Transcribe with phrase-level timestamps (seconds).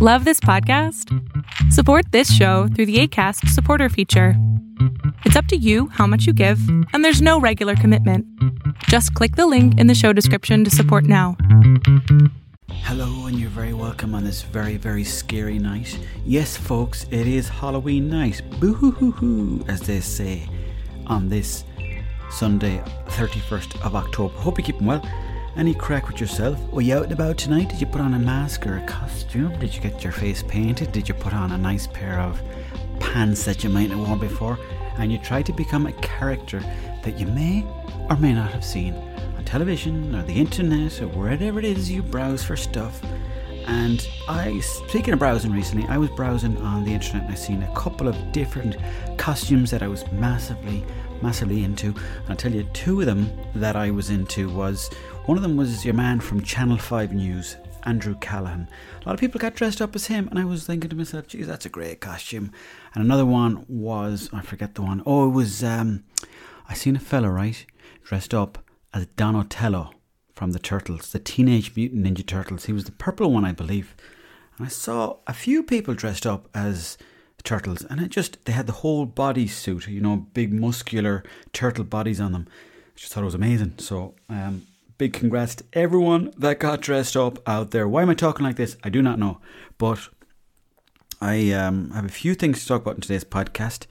[0.00, 1.12] Love this podcast?
[1.72, 4.34] Support this show through the ACAST supporter feature.
[5.24, 6.60] It's up to you how much you give,
[6.92, 8.24] and there's no regular commitment.
[8.84, 11.36] Just click the link in the show description to support now.
[12.70, 15.98] Hello, and you're very welcome on this very, very scary night.
[16.24, 18.40] Yes, folks, it is Halloween night.
[18.60, 20.48] Boo hoo hoo hoo, as they say,
[21.08, 21.64] on this
[22.30, 24.32] Sunday, 31st of October.
[24.36, 25.02] Hope you're keeping well.
[25.58, 26.56] Any crack with yourself?
[26.72, 27.70] Were you out and about tonight?
[27.70, 29.58] Did you put on a mask or a costume?
[29.58, 30.92] Did you get your face painted?
[30.92, 32.40] Did you put on a nice pair of
[33.00, 34.56] pants that you might have worn before?
[34.98, 36.60] And you try to become a character
[37.02, 37.66] that you may
[38.08, 38.94] or may not have seen
[39.36, 43.02] on television or the internet or wherever it is you browse for stuff.
[43.66, 47.64] And I, speaking of browsing recently, I was browsing on the internet and I seen
[47.64, 48.76] a couple of different
[49.16, 50.86] costumes that I was massively,
[51.20, 51.88] massively into.
[51.88, 54.88] And I'll tell you, two of them that I was into was
[55.28, 58.66] one of them was your man from Channel 5 News, Andrew Callaghan.
[59.02, 61.26] A lot of people got dressed up as him, and I was thinking to myself,
[61.26, 62.50] geez, that's a great costume.
[62.94, 65.02] And another one was, I forget the one.
[65.04, 66.04] Oh, it was, um,
[66.66, 67.66] I seen a fella, right,
[68.02, 69.90] dressed up as Donatello
[70.32, 72.64] from the Turtles, the Teenage Mutant Ninja Turtles.
[72.64, 73.94] He was the purple one, I believe.
[74.56, 76.96] And I saw a few people dressed up as
[77.44, 81.84] turtles, and it just, they had the whole body suit, you know, big muscular turtle
[81.84, 82.46] bodies on them.
[82.48, 83.74] I just thought it was amazing.
[83.76, 84.62] So, um,
[84.98, 87.88] big congrats to everyone that got dressed up out there.
[87.88, 88.76] Why am I talking like this?
[88.82, 89.40] I do not know.
[89.78, 90.08] But
[91.20, 93.86] I um, have a few things to talk about in today's podcast.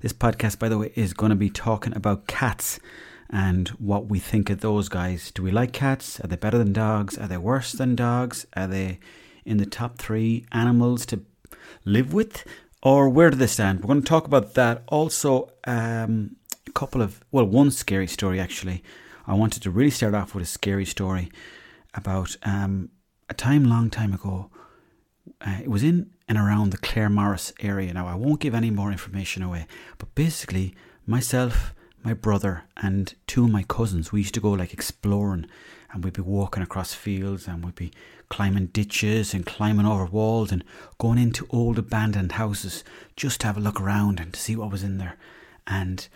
[0.00, 2.78] This podcast, by the way, is going to be talking about cats
[3.28, 5.32] and what we think of those guys.
[5.32, 6.20] Do we like cats?
[6.20, 7.18] Are they better than dogs?
[7.18, 8.46] Are they worse than dogs?
[8.56, 9.00] Are they
[9.44, 11.22] in the top three animals to
[11.84, 12.44] live with?
[12.80, 13.80] Or where do they stand?
[13.80, 14.84] We're going to talk about that.
[14.86, 18.84] Also, um, a couple of, well, one scary story actually
[19.26, 21.30] I wanted to really start off with a scary story
[21.94, 22.90] about um,
[23.28, 24.50] a time, long time ago.
[25.40, 27.92] Uh, it was in and around the Claremorris area.
[27.92, 29.66] Now, I won't give any more information away,
[29.98, 30.74] but basically,
[31.06, 35.46] myself, my brother, and two of my cousins, we used to go like exploring
[35.92, 37.92] and we'd be walking across fields and we'd be
[38.28, 40.64] climbing ditches and climbing over walls and
[40.98, 42.82] going into old abandoned houses
[43.16, 45.16] just to have a look around and to see what was in there.
[45.66, 46.08] And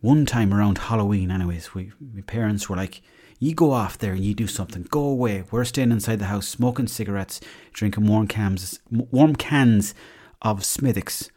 [0.00, 3.02] one time around Halloween, anyways, we my parents were like,
[3.38, 4.82] "You go off there and you do something.
[4.82, 5.44] Go away.
[5.50, 7.40] We're staying inside the house, smoking cigarettes,
[7.72, 9.94] drinking warm cans, warm cans
[10.42, 11.30] of Smithwick's.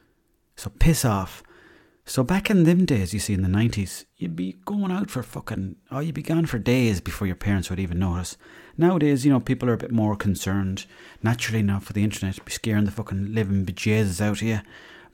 [0.56, 1.44] So piss off."
[2.04, 5.22] So back in them days, you see, in the nineties, you'd be going out for
[5.22, 8.38] fucking, oh, you'd be gone for days before your parents would even notice.
[8.76, 10.88] Nowadays, you know, people are a bit more concerned.
[11.22, 14.62] Naturally enough, for the internet, be scaring the fucking living bejesus out of you.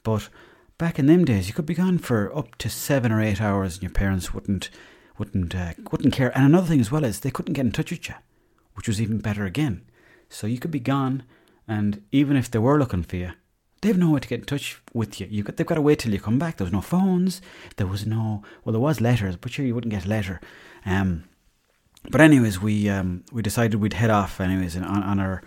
[0.02, 0.30] But
[0.78, 3.76] back in them days, you could be gone for up to seven or eight hours,
[3.76, 4.70] and your parents wouldn't
[5.18, 6.36] wouldn't uh, wouldn't care.
[6.36, 8.16] And another thing as well is they couldn't get in touch with you,
[8.76, 9.84] which was even better again.
[10.30, 11.24] So you could be gone,
[11.68, 13.32] and even if they were looking for you,
[13.82, 15.28] they've no way to get in touch with you.
[15.30, 16.58] you got, they've got to wait till you come back.
[16.58, 17.42] There was no phones.
[17.78, 20.40] There was no well, there was letters, but sure you wouldn't get a letter.
[20.86, 21.24] Um,
[22.10, 25.42] but anyways, we um, we decided we'd head off anyways on, on our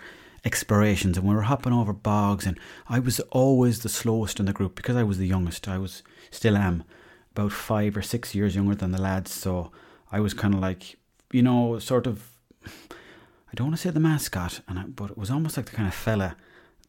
[0.45, 2.59] explorations and we were hopping over bogs and
[2.89, 5.69] I was always the slowest in the group because I was the youngest.
[5.69, 6.85] I was still am
[7.33, 9.71] about five or six years younger than the lads, so
[10.11, 10.97] I was kind of like
[11.33, 12.31] you know sort of
[12.67, 15.77] I don't want to say the mascot, and I, but it was almost like the
[15.77, 16.37] kind of fella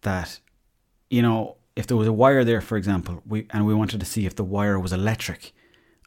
[0.02, 0.40] that
[1.10, 4.06] you know if there was a wire there, for example, we and we wanted to
[4.06, 5.54] see if the wire was electric,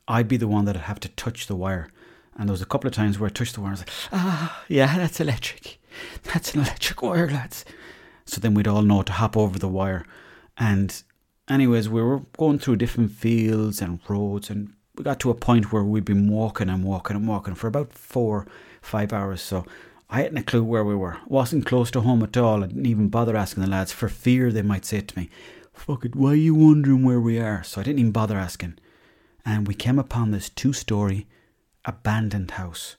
[0.07, 1.89] I'd be the one that'd have to touch the wire.
[2.37, 3.87] And there was a couple of times where I touched the wire and I was
[3.87, 5.79] like, ah, yeah, that's electric.
[6.33, 7.65] That's an electric wire, lads.
[8.25, 10.05] So then we'd all know to hop over the wire.
[10.57, 11.03] And,
[11.49, 15.73] anyways, we were going through different fields and roads, and we got to a point
[15.73, 18.47] where we'd been walking and walking and walking for about four,
[18.81, 19.43] five hours.
[19.43, 19.65] So
[20.09, 21.19] I hadn't a clue where we were.
[21.27, 22.63] Wasn't close to home at all.
[22.63, 25.29] I didn't even bother asking the lads for fear they might say to me,
[25.73, 27.65] Fuck it, why are you wondering where we are?
[27.65, 28.79] So I didn't even bother asking.
[29.45, 31.27] And we came upon this two story
[31.85, 32.97] abandoned house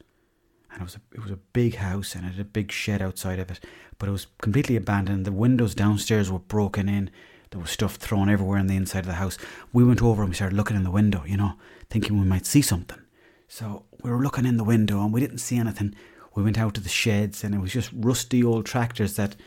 [0.75, 3.01] and it was a, it was a big house and it had a big shed
[3.01, 3.61] outside of it,
[3.97, 5.25] but it was completely abandoned.
[5.25, 7.09] The windows downstairs were broken in.
[7.51, 9.37] There was stuff thrown everywhere in the inside of the house.
[9.71, 11.53] We went over and we started looking in the window, you know,
[11.89, 12.99] thinking we might see something.
[13.47, 15.95] So we were looking in the window and we didn't see anything.
[16.35, 19.37] We went out to the sheds and it was just rusty old tractors that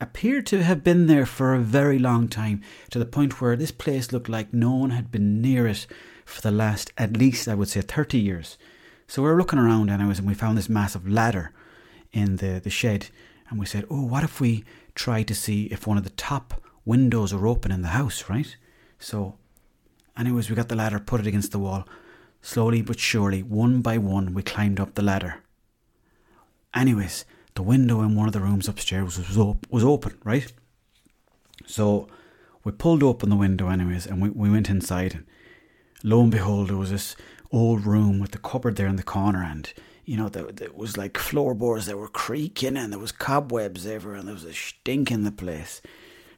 [0.00, 3.72] appeared to have been there for a very long time, to the point where this
[3.72, 5.88] place looked like no one had been near it
[6.24, 8.56] for the last, at least, I would say, 30 years.
[9.10, 11.52] So we were looking around anyways and we found this massive ladder
[12.12, 13.08] in the, the shed
[13.48, 14.62] and we said, Oh, what if we
[14.94, 18.56] try to see if one of the top windows are open in the house, right?
[19.00, 19.34] So
[20.16, 21.88] anyways, we got the ladder, put it against the wall.
[22.40, 25.42] Slowly but surely, one by one, we climbed up the ladder.
[26.72, 27.24] Anyways,
[27.56, 30.52] the window in one of the rooms upstairs was, was, op- was open, right?
[31.66, 32.06] So
[32.62, 35.14] we pulled open the window, anyways, and we, we went inside.
[35.14, 35.24] And
[36.04, 37.16] lo and behold, there was this
[37.52, 39.72] old room with the cupboard there in the corner, and
[40.04, 44.26] you know, there, was like floorboards that were creaking, and there was cobwebs everywhere, and
[44.26, 45.80] there was a stink in the place.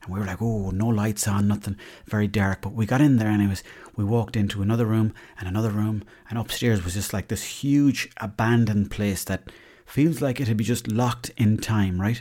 [0.02, 1.76] And we were like, oh, no lights on, nothing,
[2.06, 2.60] very dark.
[2.60, 3.62] But we got in there, anyways.
[3.94, 8.10] We walked into another room and another room, and upstairs was just like this huge
[8.18, 9.50] abandoned place that
[9.86, 12.20] feels like it'd be just locked in time, right?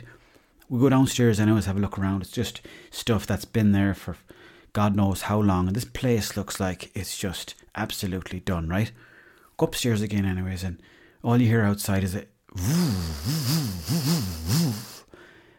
[0.68, 2.22] We go downstairs and always have a look around.
[2.22, 2.60] It's just
[2.90, 4.16] stuff that's been there for
[4.72, 5.66] God knows how long.
[5.66, 8.92] And this place looks like it's just absolutely done, right?
[9.56, 10.80] Go upstairs again, anyways, and
[11.22, 12.26] all you hear outside is a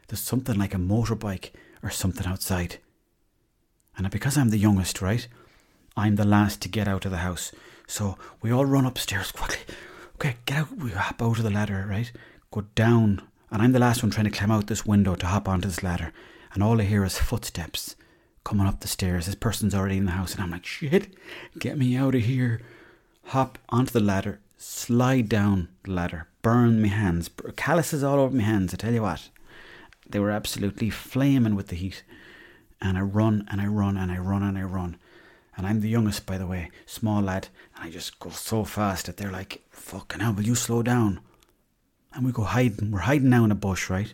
[0.08, 1.52] there's something like a motorbike
[1.82, 2.78] or something outside.
[3.98, 5.28] And because I'm the youngest, right?
[5.96, 7.52] I'm the last to get out of the house.
[7.88, 9.76] So we all run upstairs quickly.
[10.16, 10.78] Okay, get out.
[10.78, 12.12] We hop out of the ladder, right?
[12.52, 13.22] Go down.
[13.52, 15.84] And I'm the last one trying to climb out this window to hop onto this
[15.84, 16.14] ladder.
[16.54, 17.96] And all I hear is footsteps
[18.44, 19.26] coming up the stairs.
[19.26, 20.34] This person's already in the house.
[20.34, 21.14] And I'm like, shit,
[21.58, 22.62] get me out of here.
[23.28, 28.44] Hop onto the ladder, slide down the ladder, burn my hands, calluses all over my
[28.44, 28.74] hands.
[28.74, 29.30] I tell you what,
[30.10, 32.04] they were absolutely flaming with the heat.
[32.82, 34.98] And I run and I run and I run and I run.
[35.56, 37.48] And I'm the youngest, by the way, small lad.
[37.76, 41.22] And I just go so fast that they're like, fucking hell, will you slow down?
[42.14, 42.92] And we go hiding.
[42.92, 44.14] We're hiding now in a bush, right?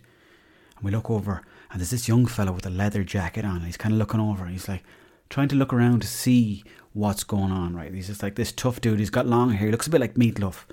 [0.75, 3.57] And we look over, and there's this young fellow with a leather jacket on.
[3.57, 4.43] And he's kind of looking over.
[4.43, 4.83] And he's like
[5.29, 6.63] trying to look around to see
[6.93, 7.93] what's going on, right?
[7.93, 8.99] He's just like this tough dude.
[8.99, 9.67] He's got long hair.
[9.67, 10.65] He looks a bit like Meatloaf.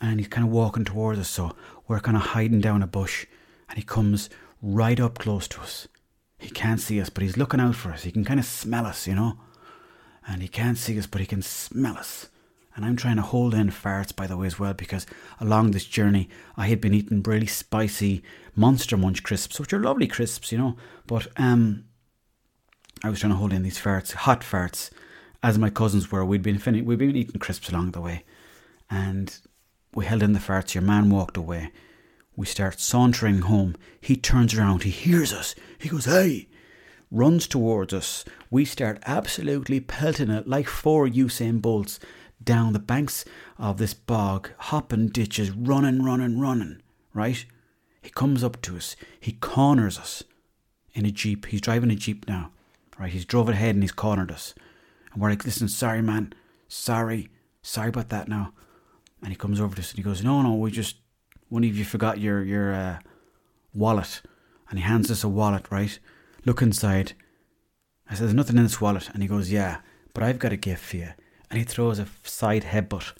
[0.00, 1.28] And he's kind of walking towards us.
[1.28, 1.56] So
[1.88, 3.26] we're kind of hiding down a bush.
[3.68, 4.30] And he comes
[4.60, 5.88] right up close to us.
[6.38, 8.02] He can't see us, but he's looking out for us.
[8.02, 9.38] He can kind of smell us, you know?
[10.26, 12.28] and he can't see us, but he can smell us.
[12.74, 15.06] And I'm trying to hold in farts, by the way, as well, because
[15.40, 18.22] along this journey, I had been eating really spicy
[18.56, 20.76] Monster Munch crisps, which are lovely crisps, you know.
[21.06, 21.84] But um,
[23.04, 24.90] I was trying to hold in these farts, hot farts,
[25.42, 26.24] as my cousins were.
[26.24, 28.24] We'd been fin- we'd been eating crisps along the way,
[28.90, 29.38] and
[29.94, 30.74] we held in the farts.
[30.74, 31.72] Your man walked away.
[32.36, 33.76] We start sauntering home.
[34.00, 34.84] He turns around.
[34.84, 35.54] He hears us.
[35.78, 36.48] He goes, "Hey!"
[37.10, 38.24] runs towards us.
[38.50, 42.00] We start absolutely pelting it like four Usain Bolts
[42.44, 43.24] down the banks
[43.58, 46.82] of this bog, hopping ditches, running, running, running,
[47.14, 47.44] right?
[48.00, 48.96] He comes up to us.
[49.20, 50.22] He corners us
[50.94, 51.46] in a Jeep.
[51.46, 52.50] He's driving a Jeep now,
[52.98, 53.12] right?
[53.12, 54.54] He's drove ahead and he's cornered us.
[55.12, 56.32] And we're like, listen, sorry, man.
[56.68, 57.28] Sorry.
[57.62, 58.52] Sorry about that now.
[59.20, 60.96] And he comes over to us and he goes, no, no, we just,
[61.48, 62.98] one of you forgot your, your uh,
[63.72, 64.22] wallet.
[64.68, 65.98] And he hands us a wallet, right?
[66.44, 67.12] look inside.
[68.08, 69.10] I said, There's nothing in this wallet.
[69.12, 69.78] And he goes, Yeah,
[70.14, 71.08] but I've got a gift for you.
[71.52, 73.12] And he throws a side headbutt.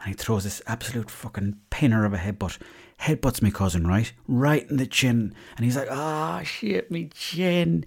[0.00, 2.56] And he throws this absolute fucking pinner of a headbutt.
[2.98, 4.10] Headbutts my cousin, right?
[4.26, 5.34] Right in the chin.
[5.58, 7.84] And he's like, Ah, oh, shit, me chin.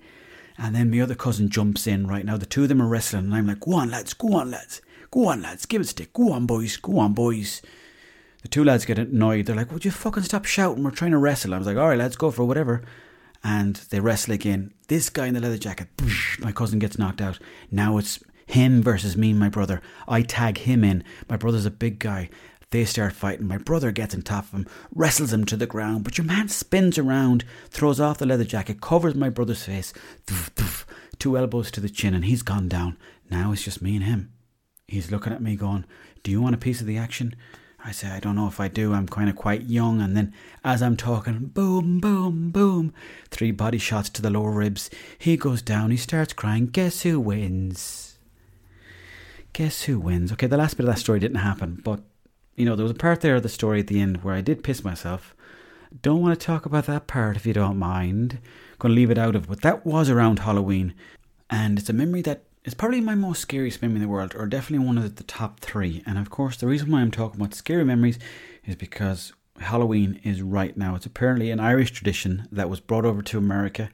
[0.55, 2.37] And then my other cousin jumps in right now.
[2.37, 3.25] The two of them are wrestling.
[3.25, 4.83] And I'm like, Go on, lads, go on, lads.
[5.09, 6.13] Go on, lads, give it a stick.
[6.13, 7.63] Go on, boys, go on, boys.
[8.43, 9.47] The two lads get annoyed.
[9.47, 10.83] They're like, Would you fucking stop shouting?
[10.83, 11.55] We're trying to wrestle.
[11.55, 12.83] I was like, All right, let's go for whatever
[13.43, 14.73] and they wrestle again.
[14.89, 15.87] This guy in the leather jacket,
[16.39, 17.39] my cousin gets knocked out.
[17.71, 19.81] Now it's him versus me, my brother.
[20.07, 21.03] I tag him in.
[21.29, 22.29] My brother's a big guy.
[22.71, 23.47] They start fighting.
[23.47, 26.03] My brother gets on top of him, wrestles him to the ground.
[26.03, 29.93] But your man spins around, throws off the leather jacket, covers my brother's face,
[31.19, 32.97] two elbows to the chin, and he's gone down.
[33.29, 34.33] Now it's just me and him.
[34.87, 35.85] He's looking at me going,
[36.23, 37.35] Do you want a piece of the action?
[37.85, 38.93] I say, I don't know if I do.
[38.93, 40.01] I'm kind of quite young.
[40.01, 40.33] And then
[40.63, 42.93] as I'm talking, boom, boom, boom,
[43.29, 44.89] three body shots to the lower ribs.
[45.17, 45.91] He goes down.
[45.91, 46.65] He starts crying.
[46.67, 48.16] Guess who wins?
[49.57, 50.31] Guess who wins?
[50.31, 51.81] Okay, the last bit of that story didn't happen.
[51.83, 52.01] But,
[52.55, 54.41] you know, there was a part there of the story at the end where I
[54.41, 55.35] did piss myself.
[56.03, 58.37] Don't want to talk about that part if you don't mind.
[58.81, 59.47] To leave it out of.
[59.47, 60.93] But that was around Halloween.
[61.49, 64.45] And it's a memory that is probably my most scariest memory in the world, or
[64.45, 66.03] definitely one of the top three.
[66.05, 68.19] And of course, the reason why I'm talking about scary memories
[68.63, 70.93] is because Halloween is right now.
[70.93, 73.89] It's apparently an Irish tradition that was brought over to America.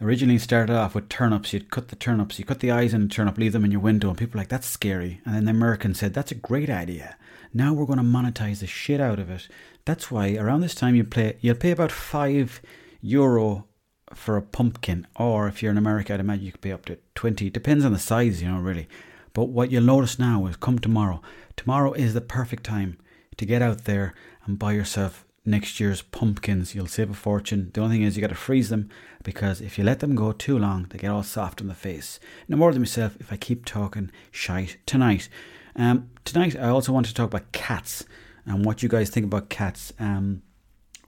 [0.00, 1.52] Originally started off with turnips.
[1.52, 3.80] You'd cut the turnips, you cut the eyes in a turnip, leave them in your
[3.80, 5.20] window, and people like that's scary.
[5.24, 7.16] And then the Americans said that's a great idea.
[7.54, 9.48] Now we're going to monetize the shit out of it.
[9.86, 12.60] That's why around this time you play, you'll pay about five
[13.00, 13.66] euro
[14.12, 16.98] for a pumpkin, or if you're in America, I'd imagine you could pay up to
[17.14, 17.50] 20.
[17.50, 18.88] Depends on the size, you know, really.
[19.32, 21.22] But what you'll notice now is come tomorrow.
[21.56, 22.98] Tomorrow is the perfect time
[23.36, 26.74] to get out there and buy yourself next year's pumpkins.
[26.74, 27.70] You'll save a fortune.
[27.72, 28.90] The only thing is you got to freeze them
[29.22, 32.18] because if you let them go too long, they get all soft on the face.
[32.48, 35.28] No more than myself if I keep talking shite tonight.
[35.74, 38.04] Um, tonight I also want to talk about cats
[38.44, 39.92] and what you guys think about cats.
[39.98, 40.42] Um,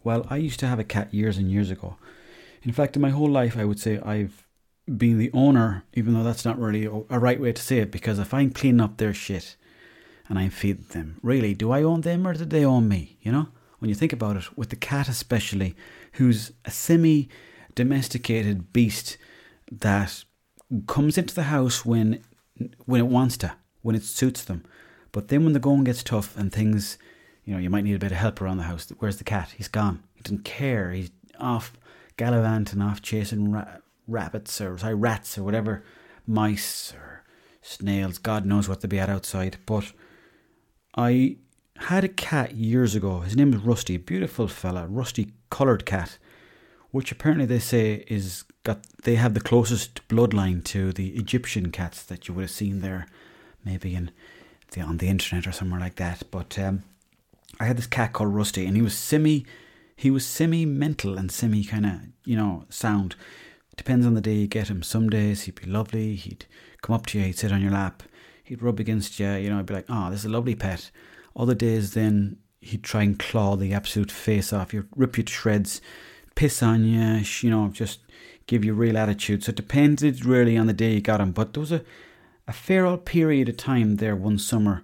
[0.05, 1.97] well, I used to have a cat years and years ago
[2.63, 4.47] In fact, in my whole life, I would say I've
[4.87, 8.19] been the owner, even though that's not really a right way to say it, because
[8.19, 9.57] if I'm cleaning up their shit
[10.29, 13.19] and I'm feeding them, really, do I own them or do they own me?
[13.23, 13.49] You know?
[13.79, 15.75] When you think about it, with the cat especially,
[16.15, 17.29] who's a semi
[17.75, 19.17] domesticated beast
[19.71, 20.25] that
[20.87, 22.23] comes into the house when
[22.87, 24.65] when it wants to, when it suits them.
[25.13, 26.99] But then when the going gets tough and things,
[27.45, 28.91] you know, you might need a bit of help around the house.
[28.99, 29.55] Where's the cat?
[29.57, 30.03] He's gone.
[30.15, 30.91] He doesn't care.
[30.91, 31.73] He's off
[32.17, 35.85] gallivanting, off chasing ra- rabbits or sorry, rats or whatever,
[36.27, 37.25] mice or
[37.63, 38.19] snails.
[38.19, 39.57] God knows what they be at outside.
[39.67, 39.93] But
[40.97, 41.37] I
[41.79, 43.21] had a cat years ago.
[43.21, 46.19] His name is Rusty, a beautiful fella, rusty coloured cat,
[46.91, 48.81] which apparently they say is got.
[49.05, 53.07] They have the closest bloodline to the Egyptian cats that you would have seen there,
[53.65, 54.11] maybe in
[54.73, 56.23] the on the internet or somewhere like that.
[56.31, 56.83] But um,
[57.61, 59.47] I had this cat called Rusty, and he was semi.
[59.97, 61.93] He was semi mental and semi kind of,
[62.25, 63.17] you know, sound.
[63.77, 64.83] Depends on the day you get him.
[64.83, 66.17] Some days he'd be lovely.
[66.17, 66.47] He'd
[66.83, 67.25] come up to you.
[67.27, 68.03] He'd sit on your lap.
[68.43, 69.31] He'd rub against you.
[69.33, 70.91] You know, I'd be like, oh, this is a lovely pet.
[71.39, 75.33] Other days, then he'd try and claw the absolute face off you, rip you to
[75.33, 75.81] shreds,
[76.35, 77.23] piss on you.
[77.41, 78.01] You know, just
[78.47, 79.45] give you real attitude.
[79.45, 81.33] So it depended really on the day you got him.
[81.33, 81.83] But there was a
[82.49, 84.83] a fair old period of time there one summer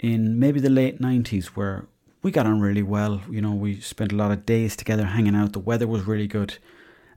[0.00, 1.86] in maybe the late 90s where
[2.22, 3.20] we got on really well.
[3.30, 5.52] You know, we spent a lot of days together hanging out.
[5.52, 6.56] The weather was really good.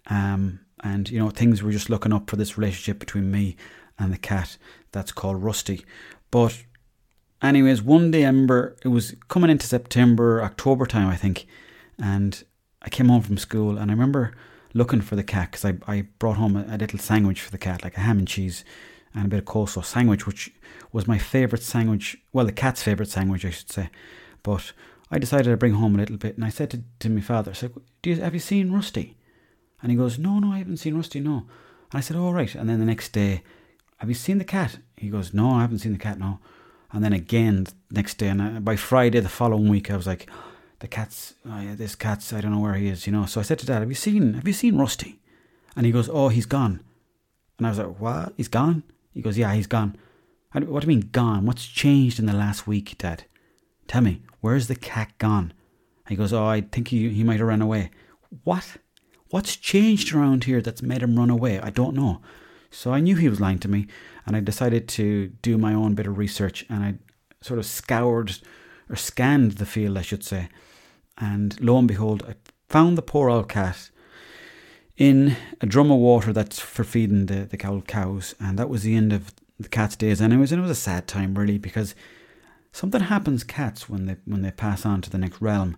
[0.07, 3.55] Um, and, you know, things were just looking up for this relationship between me
[3.97, 4.57] and the cat
[4.91, 5.85] that's called Rusty.
[6.31, 6.63] But,
[7.41, 11.47] anyways, one day I remember it was coming into September, October time, I think.
[11.99, 12.43] And
[12.81, 14.33] I came home from school and I remember
[14.73, 17.57] looking for the cat because I, I brought home a, a little sandwich for the
[17.57, 18.63] cat, like a ham and cheese
[19.13, 20.53] and a bit of coleslaw sandwich, which
[20.91, 22.17] was my favourite sandwich.
[22.33, 23.89] Well, the cat's favourite sandwich, I should say.
[24.43, 24.73] But
[25.09, 27.51] I decided to bring home a little bit, and I said to, to my father,
[27.51, 29.17] I said, Do you, have you seen Rusty?
[29.81, 31.47] And he goes, No, no, I haven't seen Rusty, no.
[31.91, 32.53] And I said, All oh, right.
[32.53, 33.43] And then the next day,
[33.97, 34.77] Have you seen the cat?
[34.97, 36.39] He goes, No, I haven't seen the cat, no.
[36.91, 40.29] And then again, next day, and I, by Friday the following week, I was like,
[40.79, 43.25] The cat's, oh yeah, this cat's, I don't know where he is, you know.
[43.25, 45.19] So I said to Dad, Have you seen, have you seen Rusty?
[45.75, 46.81] And he goes, Oh, he's gone.
[47.57, 48.33] And I was like, What?
[48.37, 48.83] He's gone?
[49.13, 49.97] He goes, Yeah, he's gone.
[50.53, 51.45] what do you mean gone?
[51.45, 53.25] What's changed in the last week, Dad?
[53.87, 55.53] Tell me, where's the cat gone?
[56.07, 57.91] he goes, Oh, I think he, he might have run away.
[58.43, 58.77] What?
[59.29, 61.59] What's changed around here that's made him run away?
[61.59, 62.21] I don't know.
[62.71, 63.87] So I knew he was lying to me,
[64.25, 66.95] and I decided to do my own bit of research, and I
[67.41, 68.37] sort of scoured
[68.89, 70.49] or scanned the field, I should say.
[71.17, 72.35] And lo and behold, I
[72.69, 73.89] found the poor old cat
[74.95, 78.83] in a drum of water that's for feeding the, the old cows, and that was
[78.83, 80.21] the end of the cat's days.
[80.21, 81.95] Anyways, and it was a sad time really because
[82.77, 85.77] Something happens cats when they when they pass on to the next realm.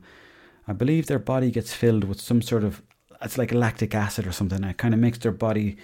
[0.67, 2.81] I believe their body gets filled with some sort of
[3.21, 4.65] it's like lactic acid or something.
[4.65, 5.77] It kind of makes their body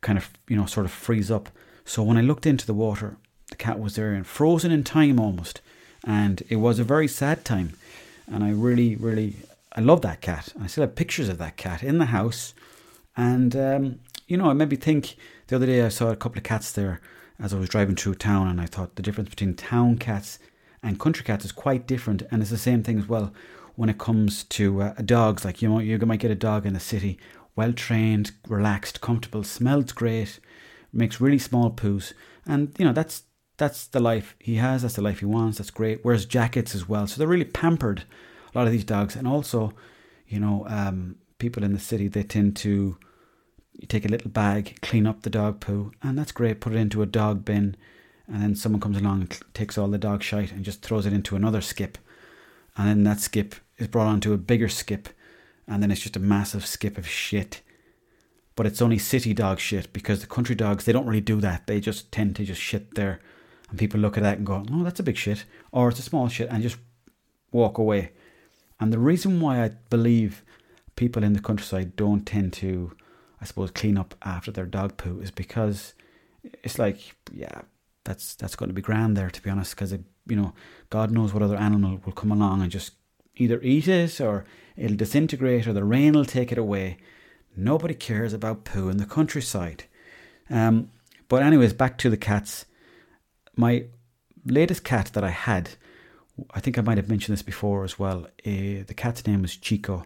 [0.00, 1.48] kind of you know sort of freeze up.
[1.84, 3.16] So when I looked into the water,
[3.50, 5.60] the cat was there and frozen in time almost,
[6.04, 7.74] and it was a very sad time.
[8.26, 9.34] And I really, really,
[9.74, 10.52] I love that cat.
[10.60, 12.54] I still have pictures of that cat in the house.
[13.16, 15.16] And um, you know, it made me think.
[15.48, 17.00] The other day I saw a couple of cats there
[17.40, 20.38] as I was driving through town, and I thought the difference between town cats
[20.82, 23.32] and country cats is quite different, and it's the same thing as well
[23.74, 25.44] when it comes to uh, dogs.
[25.44, 27.18] Like you know, you might get a dog in the city,
[27.60, 30.40] well trained, relaxed, comfortable, smells great,
[30.92, 32.14] makes really small poos,
[32.46, 33.24] and you know that's
[33.58, 34.80] that's the life he has.
[34.80, 35.58] That's the life he wants.
[35.58, 36.02] That's great.
[36.02, 38.04] Wears jackets as well, so they're really pampered.
[38.54, 39.74] A lot of these dogs, and also,
[40.26, 42.96] you know, um, people in the city they tend to
[43.88, 46.60] take a little bag, clean up the dog poo, and that's great.
[46.60, 47.76] Put it into a dog bin
[48.32, 51.12] and then someone comes along and takes all the dog shite and just throws it
[51.12, 51.98] into another skip,
[52.76, 55.08] and then that skip is brought onto a bigger skip,
[55.70, 57.62] and then it's just a massive skip of shit.
[58.56, 61.66] But it's only city dog shit because the country dogs they don't really do that.
[61.66, 63.20] They just tend to just shit there,
[63.70, 66.02] and people look at that and go, "Oh, that's a big shit," or "It's a
[66.02, 66.78] small shit," and just
[67.52, 68.12] walk away.
[68.78, 70.42] And the reason why I believe
[70.96, 72.92] people in the countryside don't tend to,
[73.40, 75.94] I suppose, clean up after their dog poo is because
[76.42, 76.98] it's like,
[77.32, 77.62] yeah,
[78.04, 80.52] that's that's going to be grand there to be honest because you know
[80.88, 82.92] god knows what other animal will come along and just
[83.40, 84.44] either eat it or
[84.76, 86.98] it'll disintegrate or the rain will take it away.
[87.56, 89.84] Nobody cares about poo in the countryside.
[90.48, 90.90] Um,
[91.28, 92.66] but anyways back to the cats.
[93.56, 93.86] My
[94.46, 95.68] latest cat that i had
[96.52, 99.56] i think i might have mentioned this before as well uh, the cat's name was
[99.56, 100.04] chico.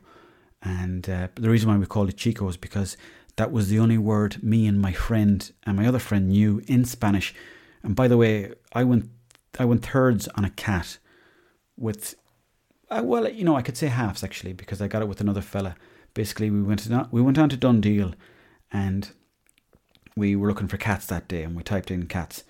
[0.63, 2.97] And uh, the reason why we called it chico is because
[3.37, 6.85] that was the only word me and my friend and my other friend knew in
[6.85, 7.35] spanish.
[7.83, 9.11] And by the way, I went
[9.59, 10.99] I went thirds on a cat
[11.77, 12.15] with
[12.91, 15.77] well, you know, I could say halves actually because I got it with another fella
[16.15, 18.15] basically we went to, we went on to DoneDeal,
[18.73, 19.11] and
[20.17, 22.45] we were looking for cats that day, and we typed in cats.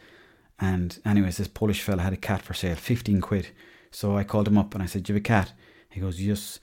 [0.60, 3.48] And anyways, this Polish fella had a cat for sale, fifteen quid.
[3.90, 5.52] So I called him up and I said, "Do you have a cat?"
[5.90, 6.60] He goes, "Yes."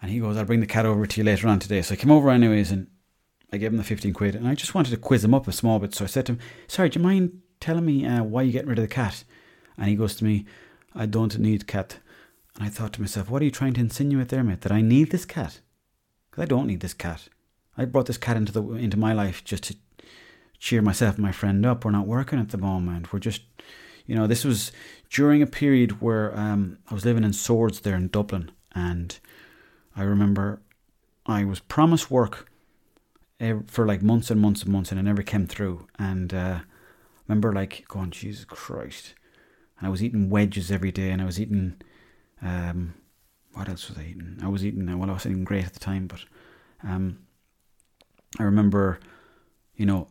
[0.00, 1.96] And he goes, "I'll bring the cat over to you later on today." So I
[1.96, 2.86] came over anyways, and
[3.52, 5.52] I gave him the fifteen quid, and I just wanted to quiz him up a
[5.52, 5.94] small bit.
[5.94, 6.38] So I said to him,
[6.68, 9.24] "Sorry, do you mind telling me uh, why you getting rid of the cat?"
[9.76, 10.46] And he goes to me,
[10.94, 11.98] "I don't need cat."
[12.58, 14.62] And I thought to myself, "What are you trying to insinuate there, mate?
[14.62, 15.60] That I need this cat?
[16.30, 17.28] Because I don't need this cat.
[17.76, 19.76] I brought this cat into the into my life just to
[20.58, 21.84] cheer myself and my friend up.
[21.84, 23.12] We're not working at the moment.
[23.12, 23.42] We're just,
[24.06, 24.72] you know, this was
[25.08, 29.16] during a period where um, I was living in Swords there in Dublin, and
[29.94, 30.60] I remember
[31.26, 32.50] I was promised work
[33.68, 35.86] for like months and months and months, and it never came through.
[35.96, 36.60] And uh,
[37.28, 39.14] remember, like going, Jesus Christ!
[39.78, 41.76] And I was eating wedges every day, and I was eating,
[42.42, 42.94] um,
[43.52, 44.38] what else was I eating?
[44.42, 46.20] I was eating well, I was eating great at the time, but
[46.82, 47.18] um,
[48.38, 49.00] I remember,
[49.74, 50.08] you know,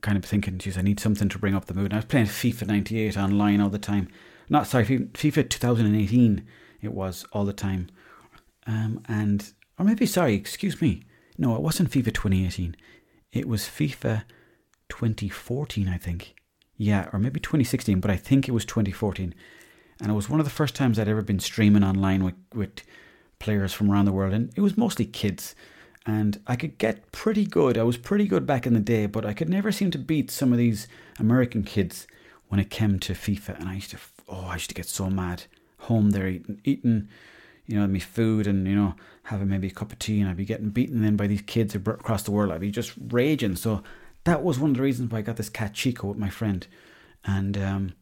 [0.00, 1.86] kind of thinking, geez, I need something to bring up the mood.
[1.86, 4.08] And I was playing FIFA 98 online all the time.
[4.48, 6.46] Not, sorry, FIFA 2018
[6.84, 7.88] it was all the time.
[8.66, 11.02] Um, and, or maybe, sorry, excuse me.
[11.36, 12.76] No, it wasn't FIFA 2018.
[13.32, 14.24] It was FIFA
[14.88, 16.34] 2014, I think.
[16.76, 19.34] Yeah, or maybe 2016, but I think it was 2014.
[20.00, 22.82] And it was one of the first times I'd ever been streaming online with, with
[23.38, 24.32] players from around the world.
[24.32, 25.54] And it was mostly kids
[26.06, 27.78] and I could get pretty good.
[27.78, 30.30] I was pretty good back in the day, but I could never seem to beat
[30.30, 30.86] some of these
[31.18, 32.06] American kids
[32.48, 33.58] when it came to FIFA.
[33.58, 33.98] And I used to,
[34.28, 35.44] oh, I used to get so mad.
[35.78, 37.08] Home there eating, eating,
[37.66, 40.36] you know, me food and you know having maybe a cup of tea, and I'd
[40.36, 42.52] be getting beaten then by these kids across the world.
[42.52, 43.56] I'd be just raging.
[43.56, 43.82] So
[44.24, 46.66] that was one of the reasons why I got this cat Chico with my friend,
[47.24, 47.92] and um,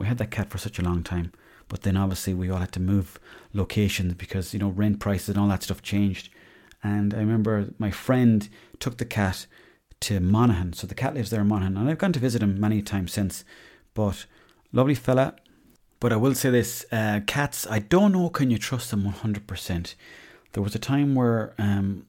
[0.00, 1.32] we had that cat for such a long time.
[1.68, 3.20] But then obviously we all had to move
[3.52, 6.30] locations because you know rent prices and all that stuff changed
[6.82, 9.46] and I remember my friend took the cat
[10.00, 10.72] to Monaghan.
[10.72, 11.76] So the cat lives there in Monaghan.
[11.76, 13.44] And I've gone to visit him many times since.
[13.94, 14.26] But
[14.72, 15.34] lovely fella.
[15.98, 19.94] But I will say this uh, cats, I don't know, can you trust them 100%?
[20.52, 22.06] There was a time where um,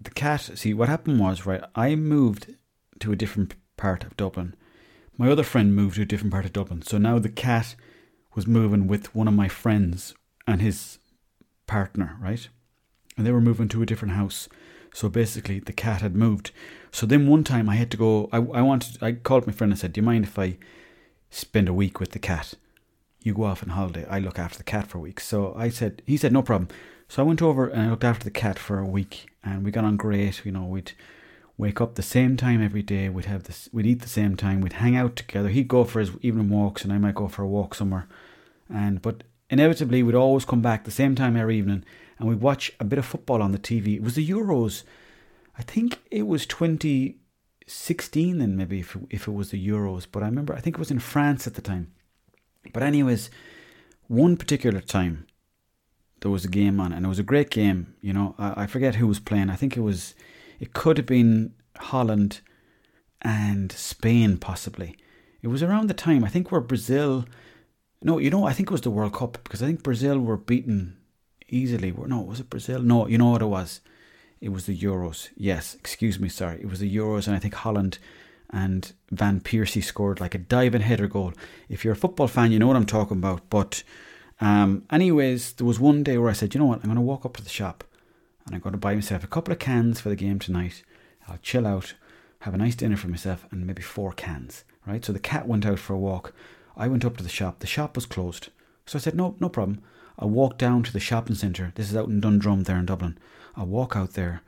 [0.00, 2.54] the cat, see, what happened was, right, I moved
[3.00, 4.54] to a different part of Dublin.
[5.18, 6.82] My other friend moved to a different part of Dublin.
[6.82, 7.74] So now the cat
[8.34, 10.14] was moving with one of my friends
[10.46, 10.98] and his
[11.66, 12.48] partner, right?
[13.18, 14.48] and they were moving to a different house.
[14.94, 16.52] So basically, the cat had moved.
[16.90, 18.30] So then one time I had to go.
[18.32, 19.02] I, I wanted.
[19.02, 20.56] I called my friend and said, "Do you mind if I
[21.28, 22.54] spend a week with the cat?
[23.22, 24.06] You go off on holiday.
[24.08, 26.68] I look after the cat for a week." So I said, he said, "No problem."
[27.08, 29.70] So I went over and I looked after the cat for a week, and we
[29.70, 30.44] got on great.
[30.46, 30.92] You know, we'd
[31.58, 33.10] wake up the same time every day.
[33.10, 33.68] We'd have this.
[33.72, 34.60] We'd eat the same time.
[34.60, 35.50] We'd hang out together.
[35.50, 38.08] He'd go for his evening walks, and I might go for a walk somewhere.
[38.72, 41.84] And but inevitably, we'd always come back the same time every evening
[42.18, 43.94] and we'd watch a bit of football on the TV.
[43.96, 44.82] It was the Euros.
[45.56, 50.26] I think it was 2016 then maybe if, if it was the Euros, but I
[50.26, 51.92] remember I think it was in France at the time.
[52.72, 53.30] But anyways,
[54.08, 55.26] one particular time
[56.20, 58.34] there was a game on and it was a great game, you know.
[58.38, 59.50] I, I forget who was playing.
[59.50, 60.14] I think it was
[60.58, 62.40] it could have been Holland
[63.22, 64.96] and Spain possibly.
[65.42, 67.26] It was around the time I think where Brazil
[68.02, 70.36] no, you know, I think it was the World Cup because I think Brazil were
[70.36, 70.96] beaten
[71.48, 71.92] easily.
[71.92, 72.80] No, was it Brazil?
[72.80, 73.80] No, you know what it was?
[74.40, 75.30] It was the Euros.
[75.36, 76.60] Yes, excuse me, sorry.
[76.60, 77.98] It was the Euros, and I think Holland
[78.50, 81.32] and Van Persie scored like a diving header goal.
[81.68, 83.50] If you're a football fan, you know what I'm talking about.
[83.50, 83.82] But,
[84.40, 87.02] um, anyways, there was one day where I said, you know what, I'm going to
[87.02, 87.82] walk up to the shop
[88.48, 90.82] and I'm going to buy myself a couple of cans for the game tonight.
[91.28, 91.92] I'll chill out,
[92.40, 95.04] have a nice dinner for myself, and maybe four cans, right?
[95.04, 96.32] So the cat went out for a walk.
[96.74, 97.58] I went up to the shop.
[97.58, 98.48] The shop was closed.
[98.86, 99.82] So I said, no, no problem.
[100.18, 101.72] I walk down to the shopping centre.
[101.74, 103.18] This is out in Dundrum there in Dublin.
[103.54, 104.40] I walk out there,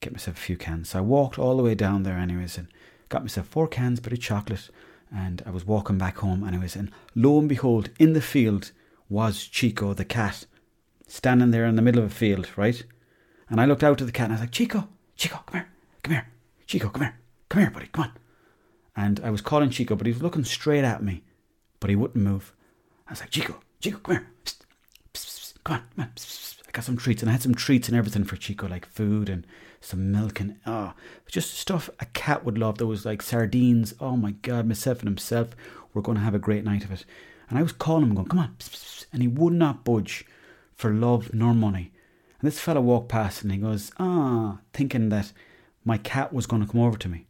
[0.00, 0.90] get myself a few cans.
[0.90, 2.68] So I walked all the way down there anyways and
[3.08, 4.68] got myself four cans, bit of chocolate,
[5.10, 6.76] and I was walking back home anyways.
[6.76, 8.72] And lo and behold, in the field
[9.08, 10.44] was Chico the cat,
[11.06, 12.84] standing there in the middle of a field, right?
[13.48, 15.68] And I looked out at the cat and I was like, Chico, Chico, come here,
[16.02, 16.28] come here,
[16.66, 18.12] Chico, come here, come here, buddy, come on.
[18.96, 21.22] And I was calling Chico, but he was looking straight at me,
[21.80, 22.52] but he wouldn't move.
[23.06, 24.26] I was like, Chico, Chico, come here
[25.66, 26.10] come on, come on.
[26.68, 29.28] I got some treats, and I had some treats and everything for Chico, like food
[29.28, 29.46] and
[29.80, 30.94] some milk and oh,
[31.26, 32.78] just stuff a cat would love.
[32.78, 33.94] There was like sardines.
[34.00, 35.56] Oh my god, myself and himself
[35.92, 37.04] were going to have a great night of it.
[37.48, 38.56] And I was calling him, going, "Come on,"
[39.12, 40.24] and he would not budge
[40.74, 41.92] for love nor money.
[42.46, 45.32] And this fella walked past, and he goes, "Ah," thinking that
[45.84, 47.26] my cat was going to come over to me.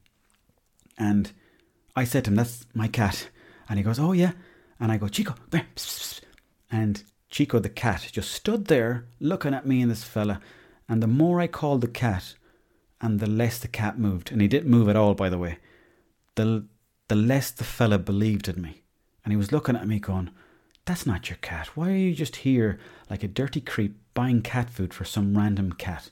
[0.98, 1.32] And
[1.96, 3.30] I said to him, "That's my cat,"
[3.66, 4.32] and he goes, "Oh yeah,"
[4.78, 6.20] and I go, "Chico, come here,"
[6.70, 10.38] and Chico the cat just stood there looking at me and this fella,
[10.86, 12.34] And the more I called the cat,
[13.00, 15.56] and the less the cat moved, and he didn't move at all, by the way,
[16.34, 16.66] the,
[17.08, 18.82] the less the fella believed in me.
[19.24, 20.28] And he was looking at me going,
[20.84, 21.68] That's not your cat.
[21.68, 25.70] Why are you just here like a dirty creep buying cat food for some random
[25.70, 26.10] cat?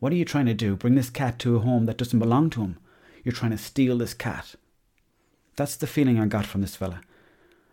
[0.00, 0.74] What are you trying to do?
[0.74, 2.78] Bring this cat to a home that doesn't belong to him.
[3.22, 4.56] You're trying to steal this cat.
[5.54, 7.02] That's the feeling I got from this fella.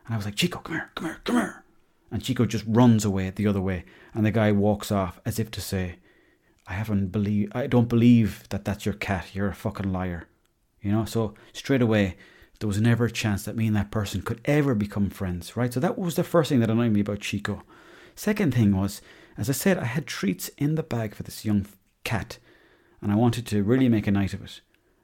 [0.06, 1.63] And I was like, Chico, come here, come here, come here.
[2.12, 3.86] And Chico just runs away the other way.
[4.13, 5.96] And the guy walks off as if to say,
[6.68, 9.34] I haven't believe I don't believe that that's your cat.
[9.34, 10.28] You're a fucking liar.
[10.82, 12.18] You know, so straight away
[12.60, 15.74] there was never a chance that me and that person could ever become friends, right?
[15.74, 17.63] So that was the first thing that annoyed me about Chico.
[18.15, 19.02] Second thing was,
[19.39, 21.65] as I said, I had treats in the bag for this young
[22.04, 22.38] cat,
[23.02, 24.62] and I wanted to really make a night of it.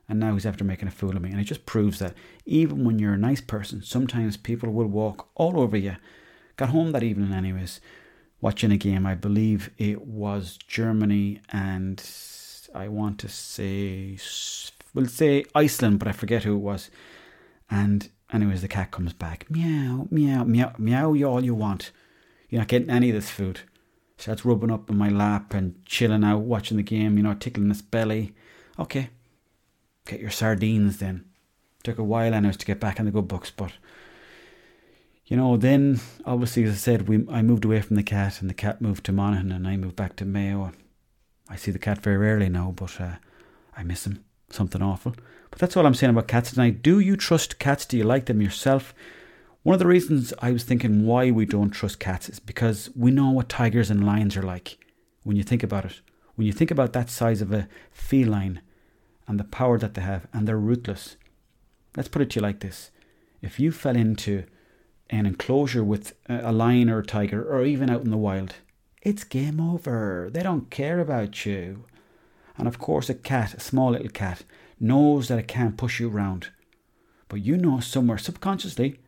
[0.08, 1.32] And now he's after making a fool of me.
[1.32, 2.14] And it just proves that
[2.46, 5.96] even when you're a nice person, sometimes people will walk all over you.
[6.58, 7.82] Got home that evening, anyways,
[8.40, 9.06] watching a game.
[9.06, 12.04] I believe it was Germany and
[12.74, 14.18] I want to say,
[14.94, 16.92] we'll say Iceland, but I forget who it was.
[17.70, 19.50] And anyways, the cat comes back.
[19.50, 21.92] Meow, meow, meow, meow you all you want.
[22.50, 23.62] You're not getting any of this food.
[24.18, 27.70] Starts rubbing up in my lap and chilling out, watching the game, you know, tickling
[27.70, 28.34] his belly.
[28.80, 29.10] Okay,
[30.06, 31.26] get your sardines then.
[31.84, 33.74] Took a while anyways to get back in the good books, but
[35.26, 38.50] you know, then obviously as I said, we I moved away from the cat and
[38.50, 40.72] the cat moved to Monaghan and I moved back to Mayo.
[41.50, 43.16] I see the cat very rarely now, but uh,
[43.76, 44.24] I miss him.
[44.50, 45.16] Something awful.
[45.50, 46.82] But that's all I'm saying about cats tonight.
[46.82, 47.86] Do you trust cats?
[47.86, 48.94] Do you like them yourself?
[49.66, 53.10] One of the reasons I was thinking why we don't trust cats is because we
[53.10, 54.78] know what tigers and lions are like
[55.24, 56.02] when you think about it.
[56.36, 58.62] When you think about that size of a feline
[59.28, 61.18] and the power that they have, and they're ruthless.
[61.98, 62.92] Let's put it to you like this
[63.42, 64.44] if you fell into
[65.10, 68.54] an enclosure with a lion or a tiger, or even out in the wild,
[69.02, 70.30] it's game over.
[70.32, 71.86] They don't care about you.
[72.56, 74.44] And of course, a cat, a small little cat,
[74.80, 76.50] knows that it can't push you around.
[77.30, 79.00] But you know somewhere subconsciously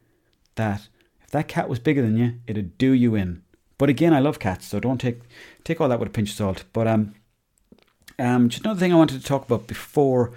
[0.57, 0.87] that
[1.23, 3.41] if that cat was bigger than you, it'd do you in.
[3.77, 5.21] But again, I love cats, so don't take
[5.63, 6.63] take all that with a pinch of salt.
[6.73, 7.15] But um,
[8.19, 10.31] um, just another thing I wanted to talk about before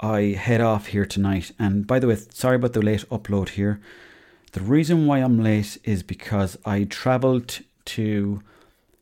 [0.00, 1.52] I head off here tonight.
[1.58, 3.80] And by the way, sorry about the late upload here.
[4.52, 8.42] The reason why I'm late is because I travelled to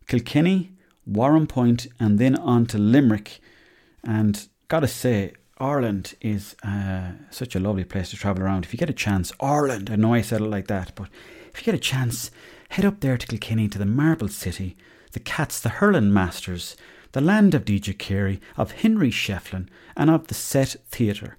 [0.07, 0.73] Kilkenny,
[1.11, 3.41] Warrenpoint, and then on to Limerick.
[4.03, 8.65] And gotta say, Ireland is uh, such a lovely place to travel around.
[8.65, 11.09] If you get a chance, Ireland, I know I said it like that, but
[11.53, 12.31] if you get a chance,
[12.71, 14.77] head up there to Kilkenny to the Marble City,
[15.13, 16.77] the Cats, the Hurling Masters,
[17.13, 21.37] the land of DJ Carey, of Henry Shefflin, and of the Set Theatre.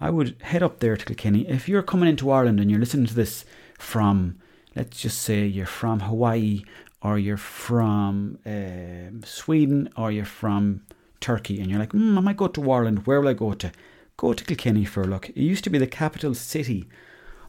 [0.00, 1.48] I would head up there to Kilkenny.
[1.48, 3.44] If you're coming into Ireland and you're listening to this
[3.78, 4.36] from,
[4.76, 6.64] let's just say you're from Hawaii,
[7.00, 10.82] or you're from uh, Sweden, or you're from
[11.22, 13.06] Turkey and you're like, mm, I might go to Ireland.
[13.06, 13.72] Where will I go to?
[14.18, 15.30] Go to Kilkenny for a look.
[15.30, 16.88] It used to be the capital city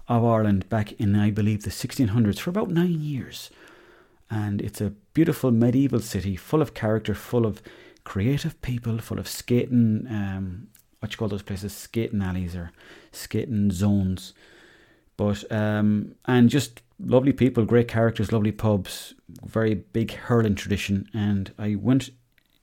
[0.08, 3.50] of Ireland back in, I believe, the 1600s for about nine years.
[4.30, 7.62] And it's a beautiful medieval city full of character, full of
[8.04, 10.68] creative people, full of skating, um,
[11.00, 12.72] what you call those places, skating alleys or
[13.12, 14.34] skating zones.
[15.18, 19.14] But, um, and just lovely people, great characters, lovely pubs,
[19.46, 21.08] very big hurling tradition.
[21.14, 22.10] And I went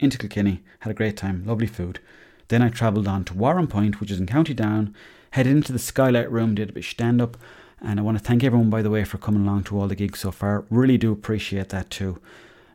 [0.01, 2.01] into Kilkenny, had a great time, lovely food.
[2.49, 4.95] Then I travelled on to Warrenpoint, which is in County Down,
[5.31, 7.37] headed into the Skylight Room, did a bit of stand up,
[7.81, 9.95] and I want to thank everyone, by the way, for coming along to all the
[9.95, 10.65] gigs so far.
[10.69, 12.21] Really do appreciate that too.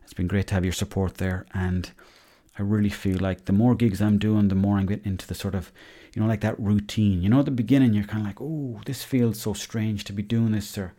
[0.03, 1.91] It's been great to have your support there, and
[2.57, 5.35] I really feel like the more gigs I'm doing, the more I'm getting into the
[5.35, 5.71] sort of,
[6.13, 7.21] you know, like that routine.
[7.21, 10.13] You know, at the beginning, you're kind of like, oh, this feels so strange to
[10.13, 10.93] be doing this, or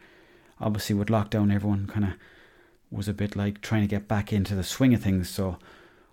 [0.61, 2.13] obviously with lockdown, everyone kind of
[2.91, 5.31] was a bit like trying to get back into the swing of things.
[5.31, 5.59] So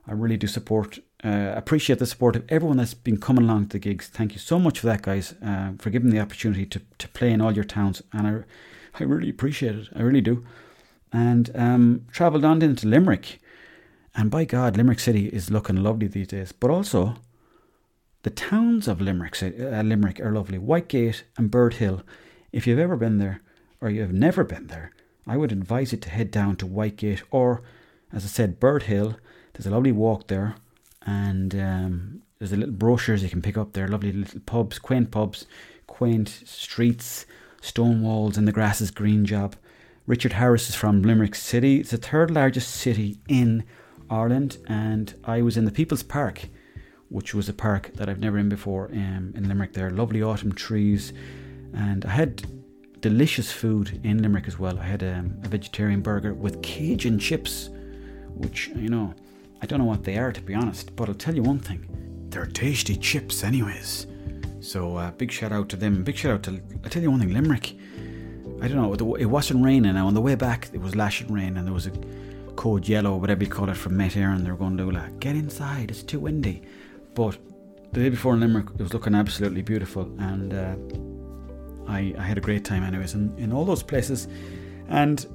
[0.07, 3.69] I really do support, uh, appreciate the support of everyone that's been coming along to
[3.73, 4.07] the gigs.
[4.07, 7.31] Thank you so much for that, guys, uh, for giving the opportunity to, to play
[7.31, 8.01] in all your towns.
[8.11, 9.87] And I, I really appreciate it.
[9.95, 10.45] I really do.
[11.13, 13.39] And um, travelled on into Limerick.
[14.15, 16.51] And by God, Limerick City is looking lovely these days.
[16.51, 17.15] But also,
[18.23, 20.57] the towns of Limerick, uh, Limerick are lovely.
[20.57, 22.03] Whitegate and Bird Hill.
[22.51, 23.41] If you've ever been there
[23.79, 24.91] or you have never been there,
[25.25, 27.63] I would advise you to head down to Whitegate or,
[28.11, 29.15] as I said, Bird Hill
[29.53, 30.55] there's a lovely walk there,
[31.05, 33.87] and um, there's a little brochures you can pick up there.
[33.87, 35.45] Lovely little pubs, quaint pubs,
[35.87, 37.25] quaint streets,
[37.61, 39.55] stone walls, and the grass is green job.
[40.05, 41.79] Richard Harris is from Limerick City.
[41.79, 43.63] It's the third largest city in
[44.09, 46.49] Ireland, and I was in the People's Park,
[47.09, 49.73] which was a park that I've never been before um, in Limerick.
[49.73, 51.13] There, lovely autumn trees,
[51.73, 52.43] and I had
[52.99, 54.79] delicious food in Limerick as well.
[54.79, 57.69] I had um, a vegetarian burger with Cajun chips,
[58.35, 59.13] which you know
[59.63, 61.87] I don't know what they are to be honest, but I'll tell you one thing:
[62.29, 64.07] they're tasty chips, anyways.
[64.59, 66.03] So uh, big shout out to them.
[66.03, 67.73] Big shout out to I'll tell you one thing: Limerick.
[68.61, 69.15] I don't know.
[69.15, 69.93] It wasn't raining.
[69.93, 71.93] Now on the way back, it was lashing rain, and there was a
[72.57, 75.19] code yellow, whatever you call it, from Met Éireann, and They were going to like,
[75.21, 75.91] get inside.
[75.91, 76.61] It's too windy.
[77.13, 77.37] But
[77.93, 80.75] the day before in Limerick, it was looking absolutely beautiful, and uh,
[81.91, 84.27] I, I had a great time, anyways, in, in all those places.
[84.89, 85.25] And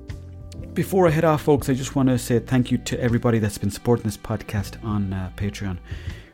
[0.78, 3.58] before I head off, folks, I just want to say thank you to everybody that's
[3.58, 5.76] been supporting this podcast on uh, Patreon.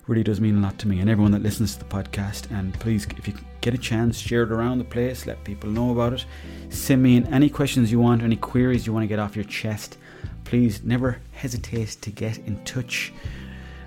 [0.07, 2.51] Really does mean a lot to me and everyone that listens to the podcast.
[2.51, 5.93] And please, if you get a chance, share it around the place, let people know
[5.93, 6.27] about it.
[6.69, 9.47] Send me in any questions you want, any queries you want to get off your
[9.47, 9.97] chest.
[10.45, 13.15] Please never hesitate to get in touch.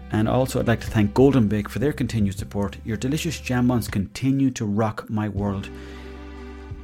[0.10, 2.78] And also, I'd like to thank Golden Bake for their continued support.
[2.84, 5.70] Your delicious jam buns continue to rock my world.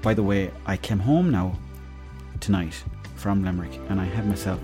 [0.04, 1.58] By the way, I came home now
[2.40, 2.84] tonight
[3.24, 4.60] from Limerick and I had myself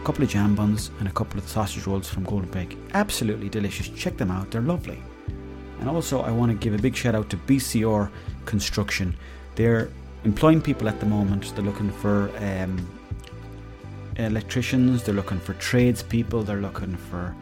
[0.00, 2.78] a couple of jam buns and a couple of sausage rolls from Golden Bake.
[2.94, 3.88] Absolutely delicious.
[3.88, 5.02] Check them out, they're lovely.
[5.80, 8.08] And also, I want to give a big shout out to BCR
[8.44, 9.16] Construction.
[9.56, 9.90] They're
[10.24, 11.52] employing people at the moment.
[11.56, 12.88] They're looking for um,
[14.16, 17.34] electricians, they're looking for tradespeople, they're looking for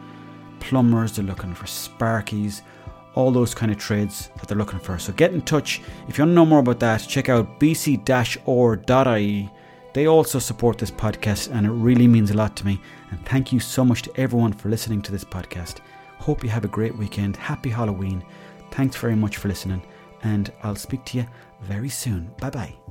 [0.59, 2.61] plumbers, they're looking for sparkies,
[3.13, 4.97] all those kind of trades that they're looking for.
[4.97, 5.81] So get in touch.
[6.07, 9.51] If you want to know more about that, check out bcr.ie.
[9.93, 12.79] They also support this podcast and it really means a lot to me.
[13.11, 15.79] And thank you so much to everyone for listening to this podcast.
[16.19, 17.35] Hope you have a great weekend.
[17.37, 18.23] Happy Halloween.
[18.71, 19.81] Thanks very much for listening
[20.23, 21.27] and I'll speak to you
[21.61, 22.31] very soon.
[22.39, 22.86] Bye bye.